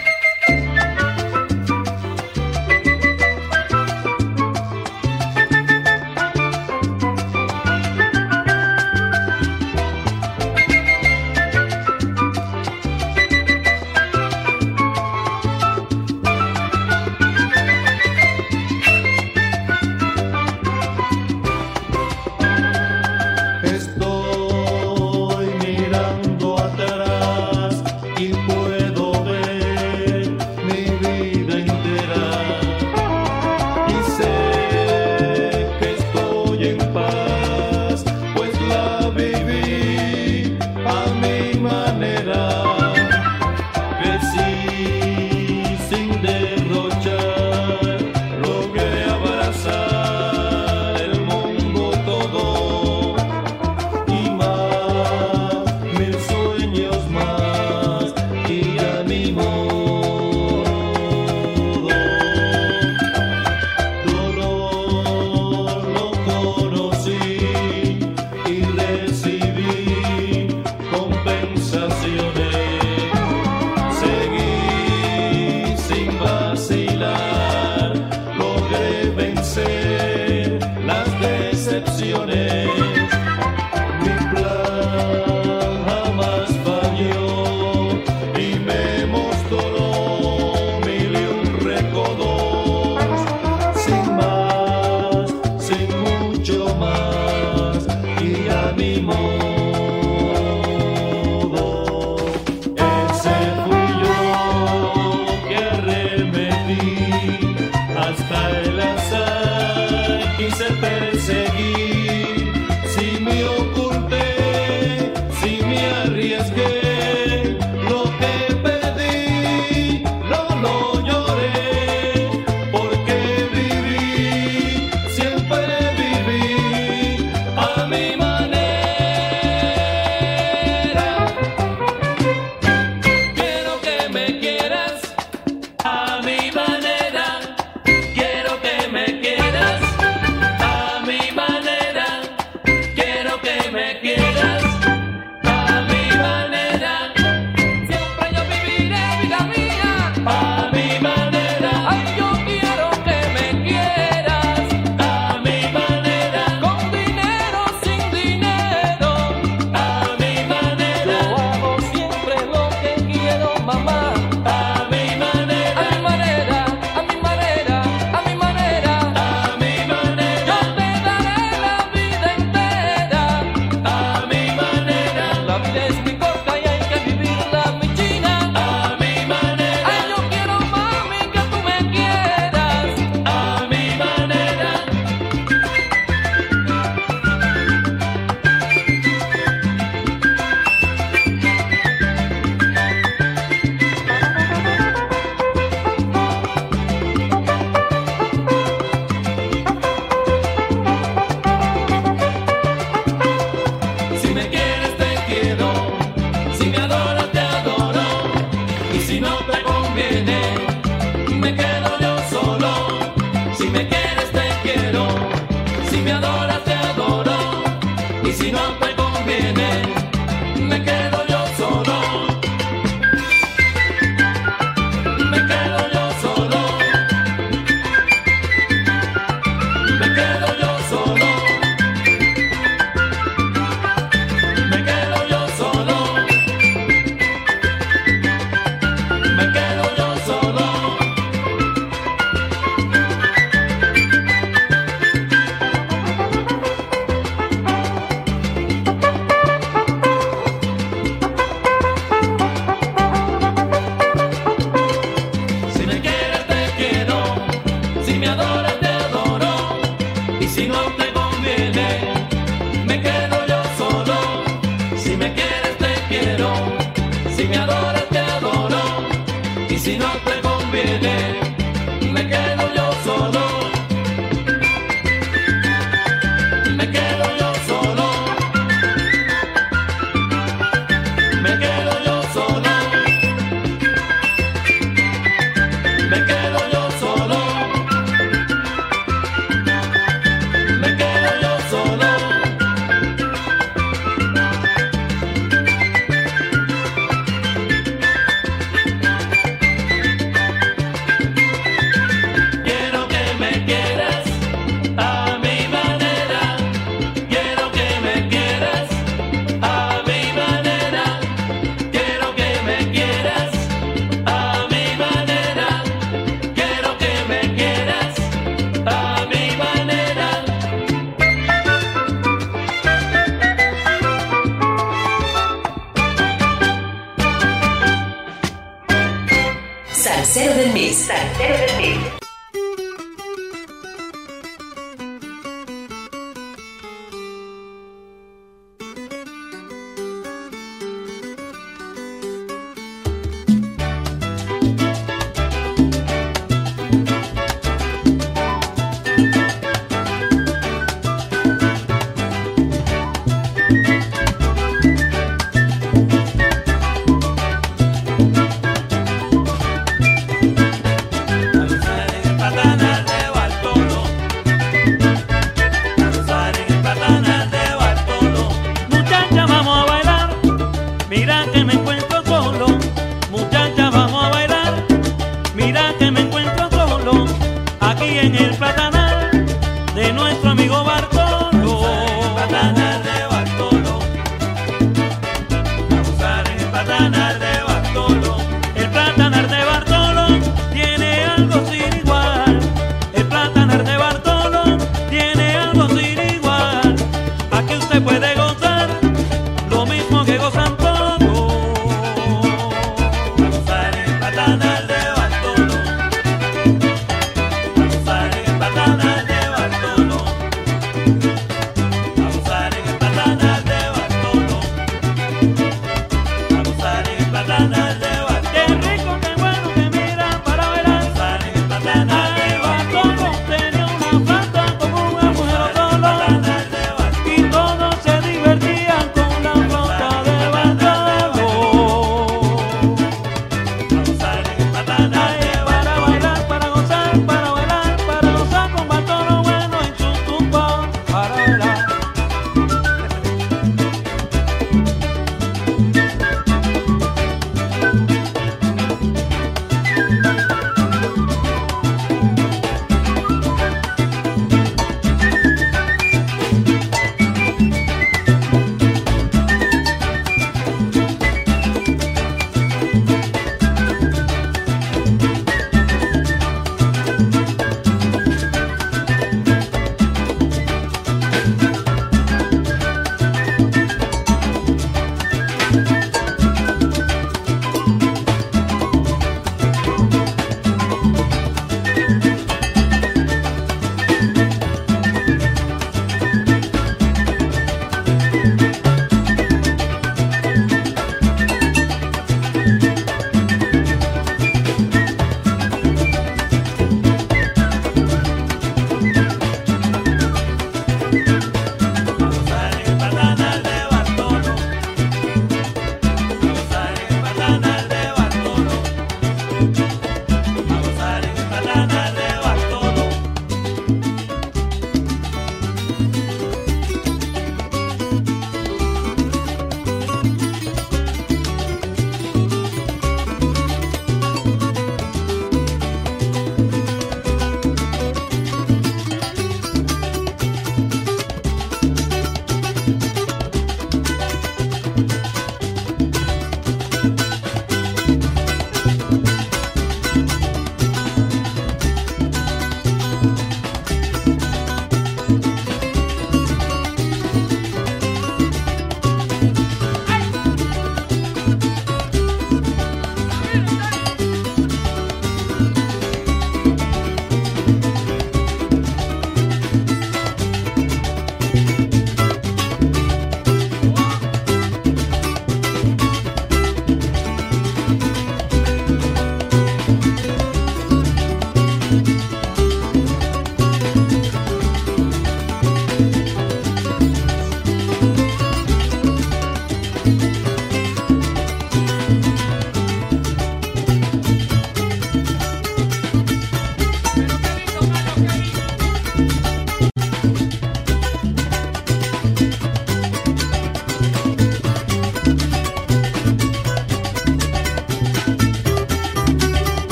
[213.62, 214.01] si me quedo.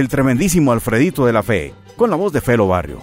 [0.00, 3.02] El tremendísimo Alfredito de la Fe, con la voz de Felo Barrio.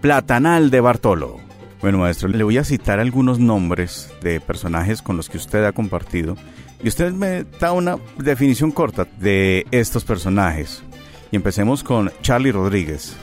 [0.00, 1.38] Platanal de Bartolo.
[1.80, 5.72] Bueno, maestro, le voy a citar algunos nombres de personajes con los que usted ha
[5.72, 6.36] compartido
[6.82, 10.82] y usted me da una definición corta de estos personajes.
[11.30, 13.16] Y empecemos con Charlie Rodríguez.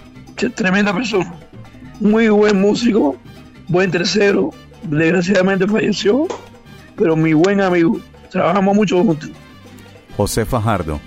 [0.55, 1.33] Tremenda persona.
[1.99, 3.15] Muy buen músico,
[3.67, 4.49] buen tercero.
[4.83, 6.27] Desgraciadamente falleció,
[6.95, 7.99] pero mi buen amigo.
[8.31, 9.29] Trabajamos mucho juntos.
[10.17, 10.99] José Fajardo.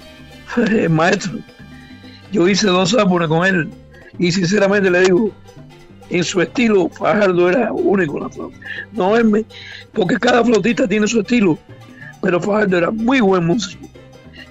[0.90, 1.40] Maestro,
[2.34, 3.70] yo hice dos álbumes con él
[4.18, 5.30] y sinceramente le digo,
[6.10, 8.56] en su estilo Fajardo era único la flauta.
[8.92, 9.24] No es
[9.92, 11.56] porque cada flautista tiene su estilo,
[12.20, 13.86] pero Fajardo era muy buen músico.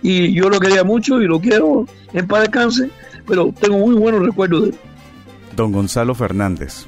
[0.01, 2.89] Y yo lo quería mucho y lo quiero en paz descanse,
[3.27, 4.75] pero tengo muy buenos recuerdos de él.
[5.57, 6.85] Don Gonzalo Fernández.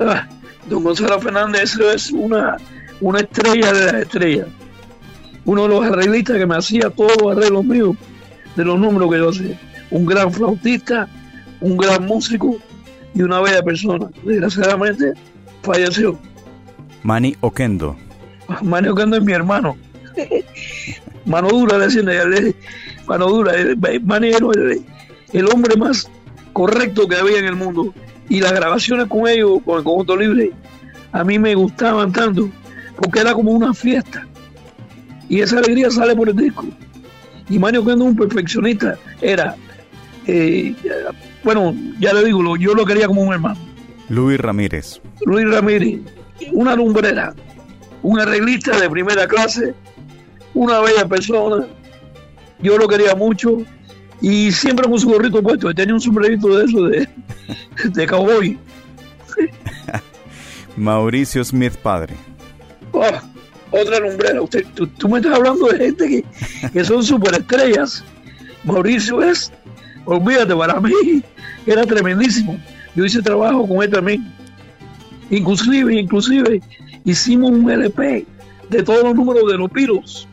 [0.00, 0.26] Ah,
[0.66, 2.56] don Gonzalo Fernández es una,
[3.02, 4.46] una estrella de las estrellas.
[5.44, 7.96] Uno de los arreglistas que me hacía todos los arreglos míos
[8.56, 9.71] de los números que yo hacía.
[9.92, 11.08] Un gran flautista,
[11.60, 12.56] un gran músico
[13.14, 14.08] y una bella persona.
[14.24, 15.12] Desgraciadamente
[15.62, 16.18] falleció.
[17.02, 17.96] Manny Oquendo.
[18.62, 19.76] Manny Oquendo es mi hermano.
[21.24, 22.54] Mano dura, le
[23.06, 23.52] mano dura.
[24.02, 24.84] Manny era el,
[25.32, 26.10] el hombre más
[26.52, 27.94] correcto que había en el mundo.
[28.28, 30.50] Y las grabaciones con ellos, con el conjunto libre,
[31.12, 32.48] a mí me gustaban tanto,
[32.96, 34.26] porque era como una fiesta.
[35.28, 36.66] Y esa alegría sale por el disco.
[37.48, 39.54] Y Mario Kendo, un perfeccionista, era,
[40.26, 40.74] eh,
[41.42, 43.58] bueno, ya le digo, yo lo quería como un hermano.
[44.08, 45.00] Luis Ramírez.
[45.24, 46.00] Luis Ramírez,
[46.52, 47.34] una lumbrera,
[48.02, 49.74] un arreglista de primera clase,
[50.54, 51.66] una bella persona.
[52.60, 53.58] Yo lo quería mucho
[54.20, 55.72] y siempre con su gorrito puesto.
[55.74, 57.08] Tenía un sombrerito de eso, de,
[57.90, 58.58] de cowboy.
[60.76, 62.14] Mauricio Smith, padre.
[62.92, 63.04] Oh,
[63.70, 64.42] otra lumbrera.
[64.42, 68.04] Usted, tú, me estás hablando de gente que, que son superestrellas.
[68.64, 69.52] Mauricio es,
[70.04, 71.22] olvídate, para mí
[71.66, 72.58] era tremendísimo.
[72.94, 74.32] Yo hice trabajo con él también.
[75.30, 76.60] Inclusive, inclusive,
[77.04, 78.26] hicimos un LP
[78.68, 80.28] de todos los números de los piros,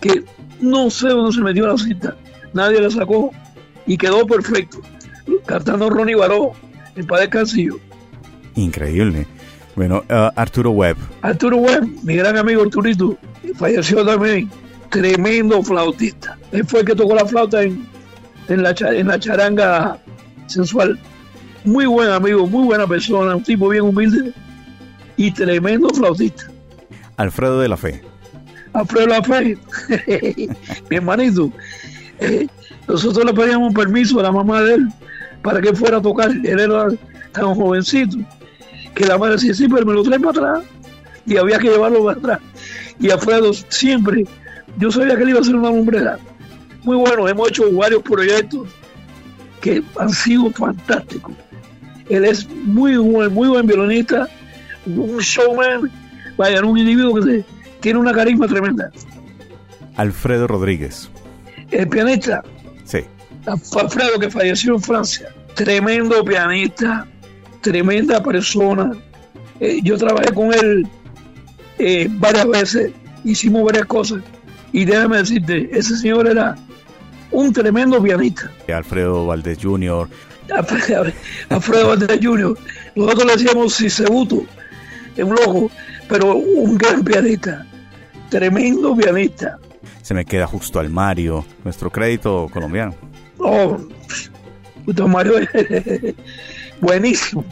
[0.00, 0.24] que
[0.60, 2.16] no sé dónde se metió la cinta
[2.56, 3.32] nadie la sacó
[3.86, 4.80] y quedó perfecto.
[5.44, 6.52] Cantando Ronnie Baró
[6.96, 7.78] en Padre Cancillo.
[8.56, 9.26] Increíble.
[9.76, 10.96] Bueno, uh, Arturo Webb.
[11.20, 13.16] Arturo Webb, mi gran amigo Arturito,
[13.56, 14.50] falleció también.
[14.90, 16.38] Tremendo flautista.
[16.52, 17.86] Él fue el que tocó la flauta en,
[18.48, 19.98] en, la, en la charanga
[20.46, 20.98] sensual.
[21.64, 24.32] Muy buen amigo, muy buena persona, un tipo bien humilde
[25.16, 26.44] y tremendo flautista.
[27.16, 28.02] Alfredo de la Fe.
[28.72, 29.58] Alfredo de la Fe,
[30.90, 31.50] mi hermanito,
[32.86, 34.88] nosotros le pedíamos permiso a la mamá de él
[35.42, 36.30] para que fuera a tocar.
[36.30, 36.88] Él era
[37.32, 38.18] tan jovencito
[38.94, 40.64] que la madre decía, sí, pero me lo trae para atrás.
[41.26, 42.40] Y había que llevarlo para atrás.
[43.00, 44.24] Y Alfredo siempre,
[44.78, 46.18] yo sabía que él iba a ser una lumbrera.
[46.86, 48.68] Muy bueno, hemos hecho varios proyectos
[49.60, 51.34] que han sido fantásticos.
[52.08, 54.28] Él es muy buen, muy buen violinista,
[54.86, 55.90] un showman,
[56.38, 57.44] vaya, un individuo que
[57.80, 58.90] tiene una carisma tremenda.
[59.96, 61.10] Alfredo Rodríguez
[61.70, 62.42] el pianista.
[62.84, 63.00] Sí.
[63.46, 65.34] Alfredo que falleció en Francia.
[65.54, 67.06] Tremendo pianista,
[67.60, 68.92] tremenda persona.
[69.60, 70.86] Eh, yo trabajé con él
[71.78, 72.92] eh, varias veces,
[73.24, 74.22] hicimos varias cosas.
[74.72, 76.56] Y déjame decirte, ese señor era
[77.36, 78.50] un tremendo pianista.
[78.72, 80.08] Alfredo Valdés Jr.
[81.48, 82.56] Alfredo Valdés Jr.
[82.94, 84.44] Nosotros le decíamos Cisebuto,
[85.16, 85.70] un loco,
[86.08, 87.66] pero un gran pianista,
[88.30, 89.58] tremendo pianista
[90.06, 92.94] se me queda justo al Mario, nuestro crédito colombiano.
[93.38, 93.76] Oh,
[94.84, 95.32] justo Mario,
[96.80, 97.44] buenísimo,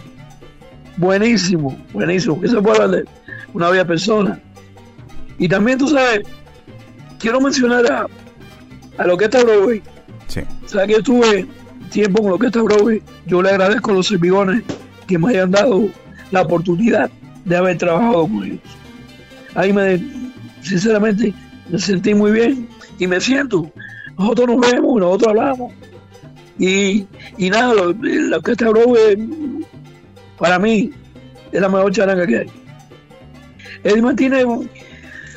[0.97, 2.39] buenísimo, buenísimo.
[2.45, 3.09] Eso puede hablar de
[3.55, 4.41] una bella persona.
[5.37, 6.21] Y también tú sabes,
[7.19, 8.07] quiero mencionar a,
[8.99, 9.83] a lo que está Broadway.
[10.29, 10.41] Sí.
[10.71, 11.47] Que yo tuve
[11.91, 13.03] tiempo con lo que está Broadway.
[13.27, 14.63] Yo le agradezco a los servidores
[15.07, 15.89] que me hayan dado
[16.31, 17.11] la oportunidad
[17.45, 18.61] de haber trabajado con ellos.
[19.55, 20.01] Ahí me,
[20.63, 21.33] sinceramente,
[21.69, 22.69] me sentí muy bien
[22.99, 23.71] y me siento.
[24.19, 25.73] Nosotros nos vemos, nosotros hablamos.
[26.59, 29.17] Y, y nada, la orquesta Broadway
[30.39, 30.91] para mí
[31.53, 32.47] es la mejor charanga que hay.
[33.85, 34.45] Él mantiene,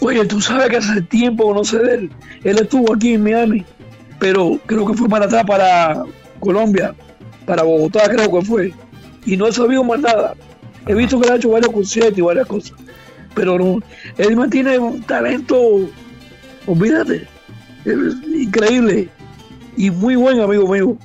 [0.02, 2.12] oye, tú sabes que hace tiempo no sé de él.
[2.44, 3.66] Él estuvo aquí en Miami,
[4.20, 6.04] pero creo que fue para atrás, para
[6.40, 6.94] Colombia,
[7.46, 8.74] para Bogotá, creo que fue.
[9.26, 10.34] Y no he sabido más nada.
[10.86, 12.78] He visto que ha hecho varios conciertos y varias cosas.
[13.36, 13.80] Pero no,
[14.18, 15.90] él mantiene un talento
[16.68, 17.26] olvídate,
[18.36, 19.10] increíble
[19.78, 20.98] y muy buen amigo mío,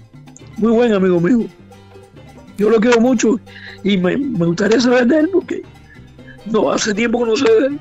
[0.58, 1.46] muy buen amigo mío.
[2.58, 3.40] Yo lo quiero mucho
[3.82, 5.62] y me, gustaría saber de él porque
[6.46, 7.80] no hace tiempo que no sé de él.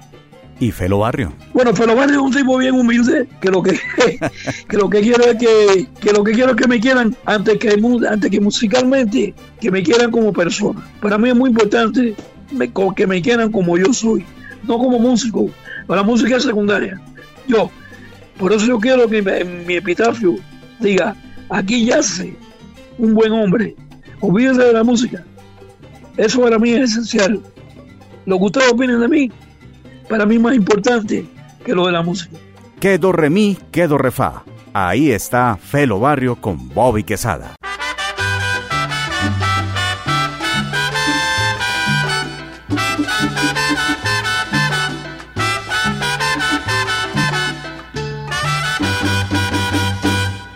[0.62, 1.34] Y Felo Barrio.
[1.54, 3.78] Bueno, Felo Barrio es un tipo bien humilde, que lo que,
[4.70, 7.58] que lo que quiero es que, que lo que quiero es que me quieran antes
[7.58, 7.78] que,
[8.10, 10.80] antes que musicalmente, que me quieran como persona.
[11.02, 12.16] Para mí es muy importante
[12.52, 14.24] me- que me quieran como yo soy,
[14.64, 15.50] no como músico.
[15.88, 17.02] La música es secundaria.
[17.48, 17.70] Yo,
[18.38, 20.36] por eso yo quiero que en mi epitafio
[20.80, 21.16] diga,
[21.50, 22.36] aquí yace
[23.00, 23.76] un buen hombre,
[24.22, 25.26] olvídese de la música.
[26.18, 27.42] Eso para mí es esencial.
[28.28, 29.32] Lo que ustedes opinen de mí,
[30.12, 31.26] para mí es más importante
[31.64, 32.36] que lo de la música.
[32.82, 34.44] Que do re mi, que do re fa.
[34.74, 37.56] Ahí está Felo Barrio con Bobby Quesada.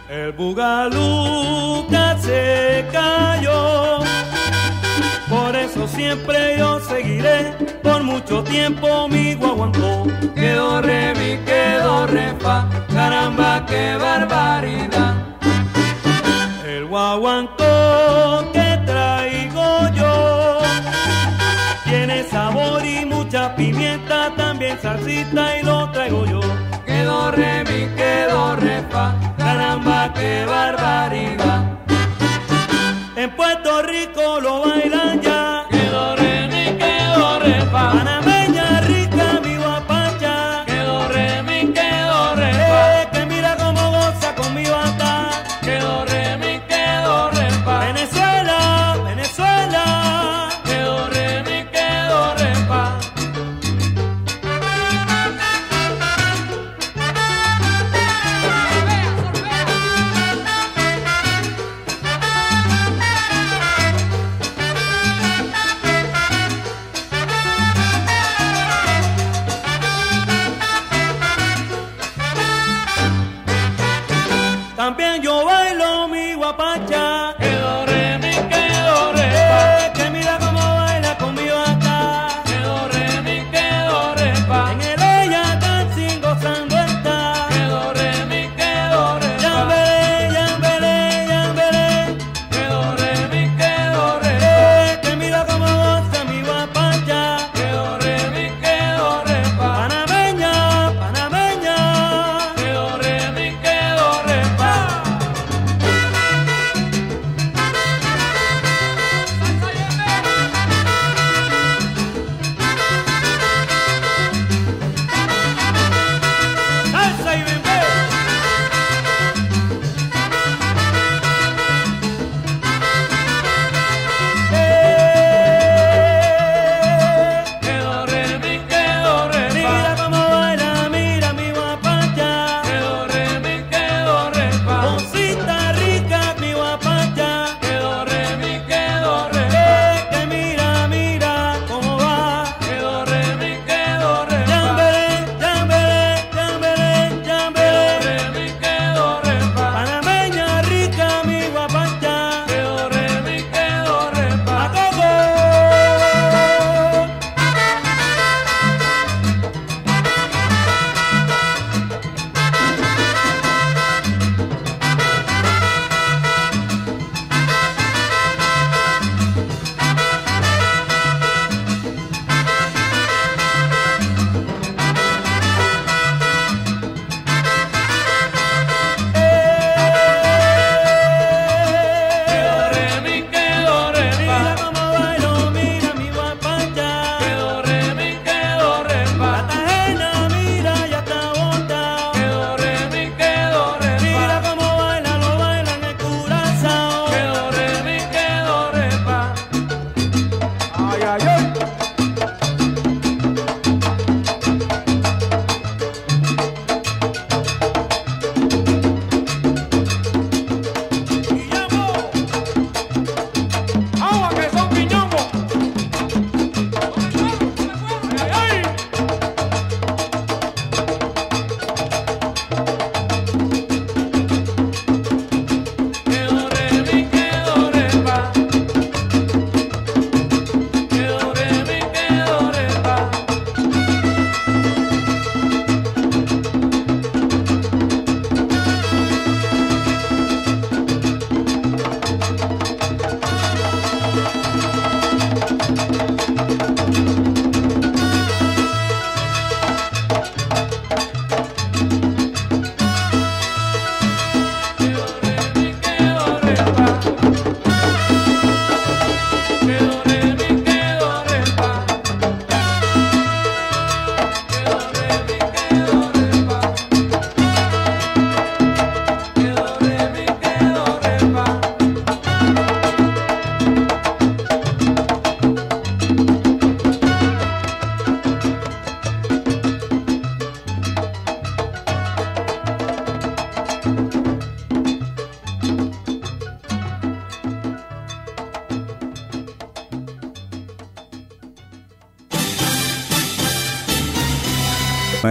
[0.10, 1.64] El bugaluca
[6.06, 10.06] siempre yo seguiré, por mucho tiempo mi aguantó.
[10.36, 12.58] Quedó re mi, quedó re fa,
[12.93, 15.14] caramba qué barbaridad.
[16.74, 19.68] El guaguancó que traigo
[19.99, 20.60] yo
[21.86, 26.41] tiene sabor y mucha pimienta, también salsita y lo traigo yo.
[26.86, 31.62] Quedó re mi, quedó re fa, caramba qué barbaridad.
[33.16, 34.74] En Puerto Rico lo bailan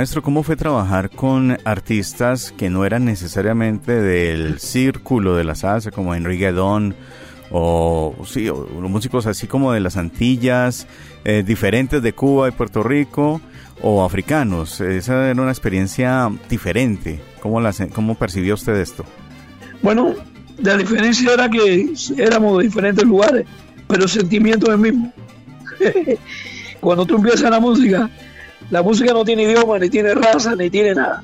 [0.05, 5.93] Maestro, ¿cómo fue trabajar con artistas que no eran necesariamente del círculo de la salsa,
[5.93, 6.95] como Enrique Don,
[7.51, 10.87] o sí, o músicos así como de las Antillas,
[11.25, 13.41] eh, diferentes de Cuba y Puerto Rico,
[13.81, 14.79] o africanos?
[14.83, 17.23] Esa era una experiencia diferente.
[17.41, 19.07] ¿Cómo, percibió usted esto?
[19.81, 20.13] Bueno,
[20.59, 23.47] la diferencia era que éramos de diferentes lugares,
[23.89, 25.15] pero el sentimiento es el mismo.
[26.81, 28.11] Cuando tú empiezas la música,
[28.71, 31.23] la música no tiene idioma, ni tiene raza, ni tiene nada.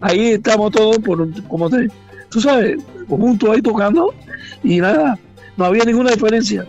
[0.00, 1.88] Ahí estamos todos, por, como te,
[2.28, 2.78] tú sabes,
[3.08, 4.12] juntos ahí tocando
[4.62, 5.18] y nada,
[5.56, 6.66] no había ninguna diferencia.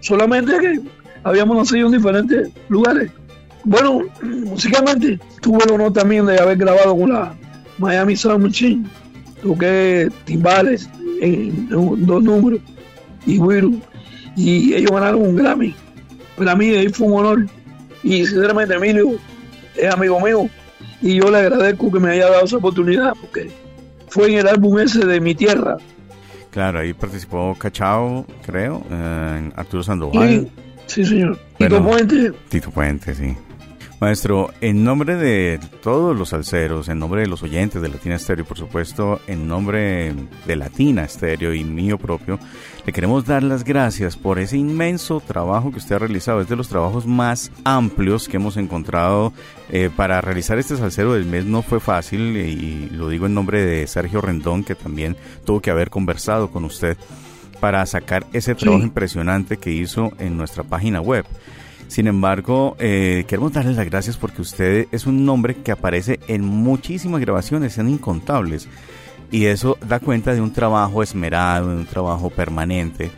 [0.00, 0.80] Solamente que
[1.24, 3.10] habíamos nacido en diferentes lugares.
[3.64, 7.34] Bueno, musicalmente tuve el honor también de haber grabado con la
[7.78, 8.84] Miami Sound Machine.
[9.42, 10.88] Toqué timbales
[11.20, 12.60] en, dos números
[13.26, 13.80] y Wiru.
[14.36, 15.74] Y ellos ganaron un Grammy.
[16.36, 17.46] Para mí ahí fue un honor.
[18.02, 19.16] Y sinceramente Emilio
[19.76, 20.48] es amigo mío.
[21.00, 23.50] Y yo le agradezco que me haya dado esa oportunidad porque
[24.08, 25.76] fue en el álbum ese de Mi Tierra.
[26.50, 30.48] Claro, ahí participó Cachao, creo, eh, Arturo Sandoval.
[30.86, 31.38] Sí, sí señor.
[31.58, 32.32] Bueno, Tito Puente.
[32.48, 33.36] Tito Puente, sí.
[34.00, 38.44] Maestro, en nombre de todos los salseros, en nombre de los oyentes de Latina Estéreo,
[38.44, 40.14] por supuesto, en nombre
[40.46, 42.38] de Latina Estéreo y mío propio,
[42.86, 46.40] le queremos dar las gracias por ese inmenso trabajo que usted ha realizado.
[46.40, 49.32] Es de los trabajos más amplios que hemos encontrado
[49.68, 51.44] eh, para realizar este salsero del mes.
[51.44, 55.72] No fue fácil y lo digo en nombre de Sergio Rendón, que también tuvo que
[55.72, 56.96] haber conversado con usted
[57.58, 58.86] para sacar ese trabajo Sí.
[58.86, 61.24] impresionante que hizo en nuestra página web.
[61.88, 66.44] Sin embargo, eh, queremos darle las gracias porque usted es un nombre que aparece en
[66.44, 68.68] muchísimas grabaciones, en incontables.
[69.30, 73.10] Y eso da cuenta de un trabajo esmerado, de un trabajo permanente,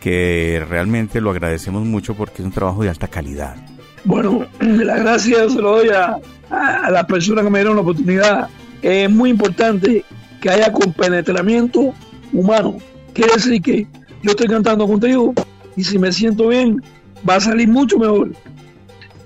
[0.00, 3.56] que realmente lo agradecemos mucho porque es un trabajo de alta calidad.
[4.04, 6.18] Bueno, las gracias se lo doy a,
[6.50, 8.48] a, a las personas que me dieron la oportunidad.
[8.82, 10.04] Es muy importante
[10.40, 11.94] que haya compenetramiento
[12.32, 12.78] humano.
[13.12, 13.86] Quiere decir que
[14.22, 15.32] yo estoy cantando contigo
[15.76, 16.82] y si me siento bien,
[17.28, 18.32] va a salir mucho mejor.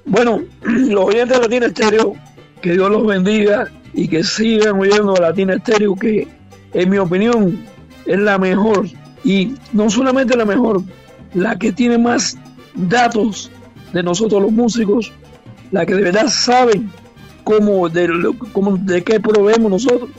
[0.06, 2.14] Bueno, los oyentes de Latina Estéreo,
[2.60, 6.28] que Dios los bendiga y que sigan oyendo a Latina Estéreo, que
[6.72, 7.58] en mi opinión
[8.06, 8.86] es la mejor.
[9.24, 10.82] Y no solamente la mejor,
[11.34, 12.38] la que tiene más
[12.74, 13.50] datos
[13.92, 15.12] de nosotros los músicos,
[15.72, 16.90] la que de verdad saben
[17.44, 18.08] cómo de,
[18.52, 20.10] cómo- de qué proveemos nosotros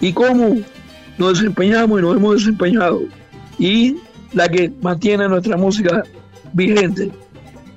[0.00, 0.56] y cómo
[1.18, 3.02] nos desempeñamos y nos hemos desempeñado.
[3.58, 3.96] Y
[4.32, 6.02] la que mantiene nuestra música
[6.52, 7.10] vigente.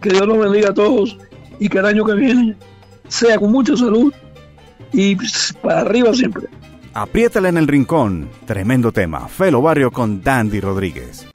[0.01, 1.17] Que Dios los bendiga a todos
[1.59, 2.55] y que el año que viene
[3.07, 4.13] sea con mucha salud
[4.91, 5.15] y
[5.61, 6.47] para arriba siempre.
[6.93, 9.27] Apriétala en el rincón, tremendo tema.
[9.27, 11.25] Felo Barrio con Dandy Rodríguez.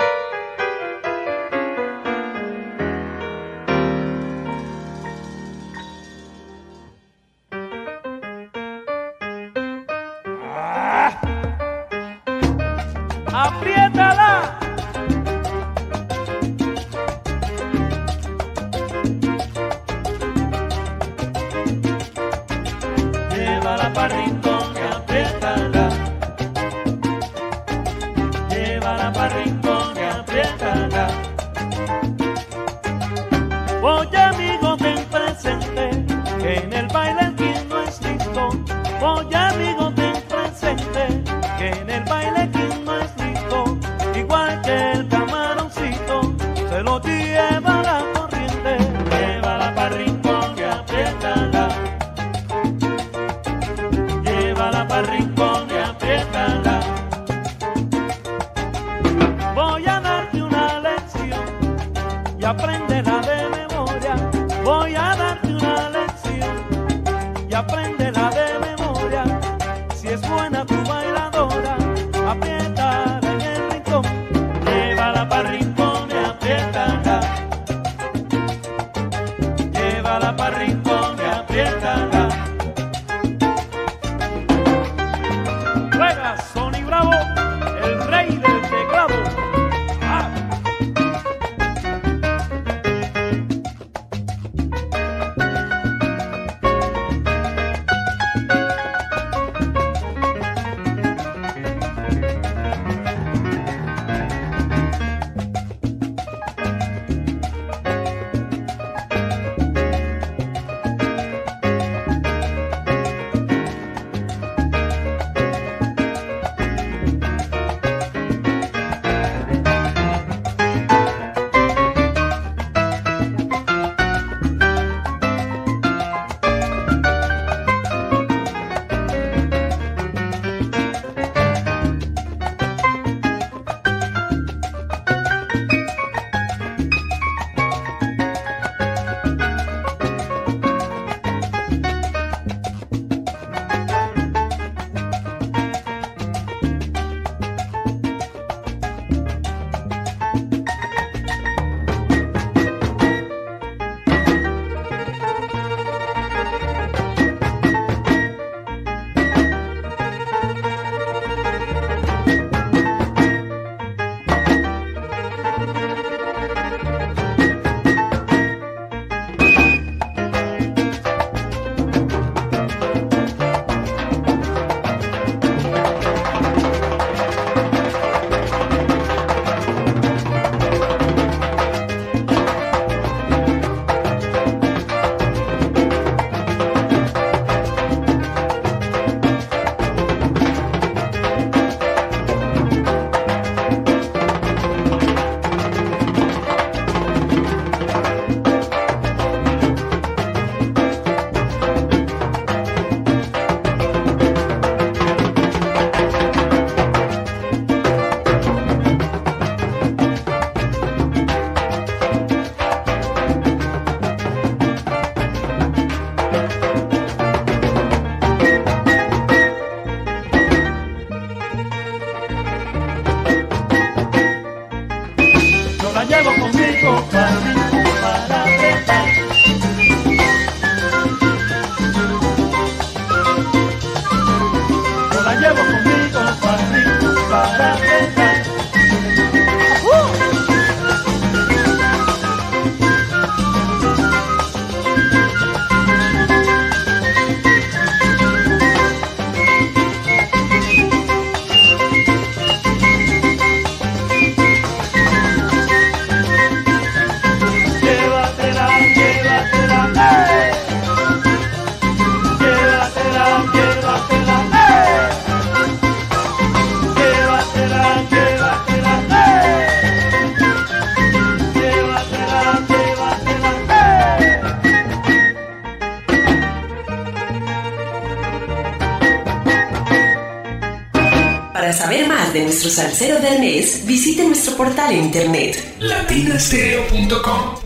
[282.68, 285.76] Nuestro salsero del mes, visite nuestro portal en internet.
[285.78, 287.57] Latinastereo.com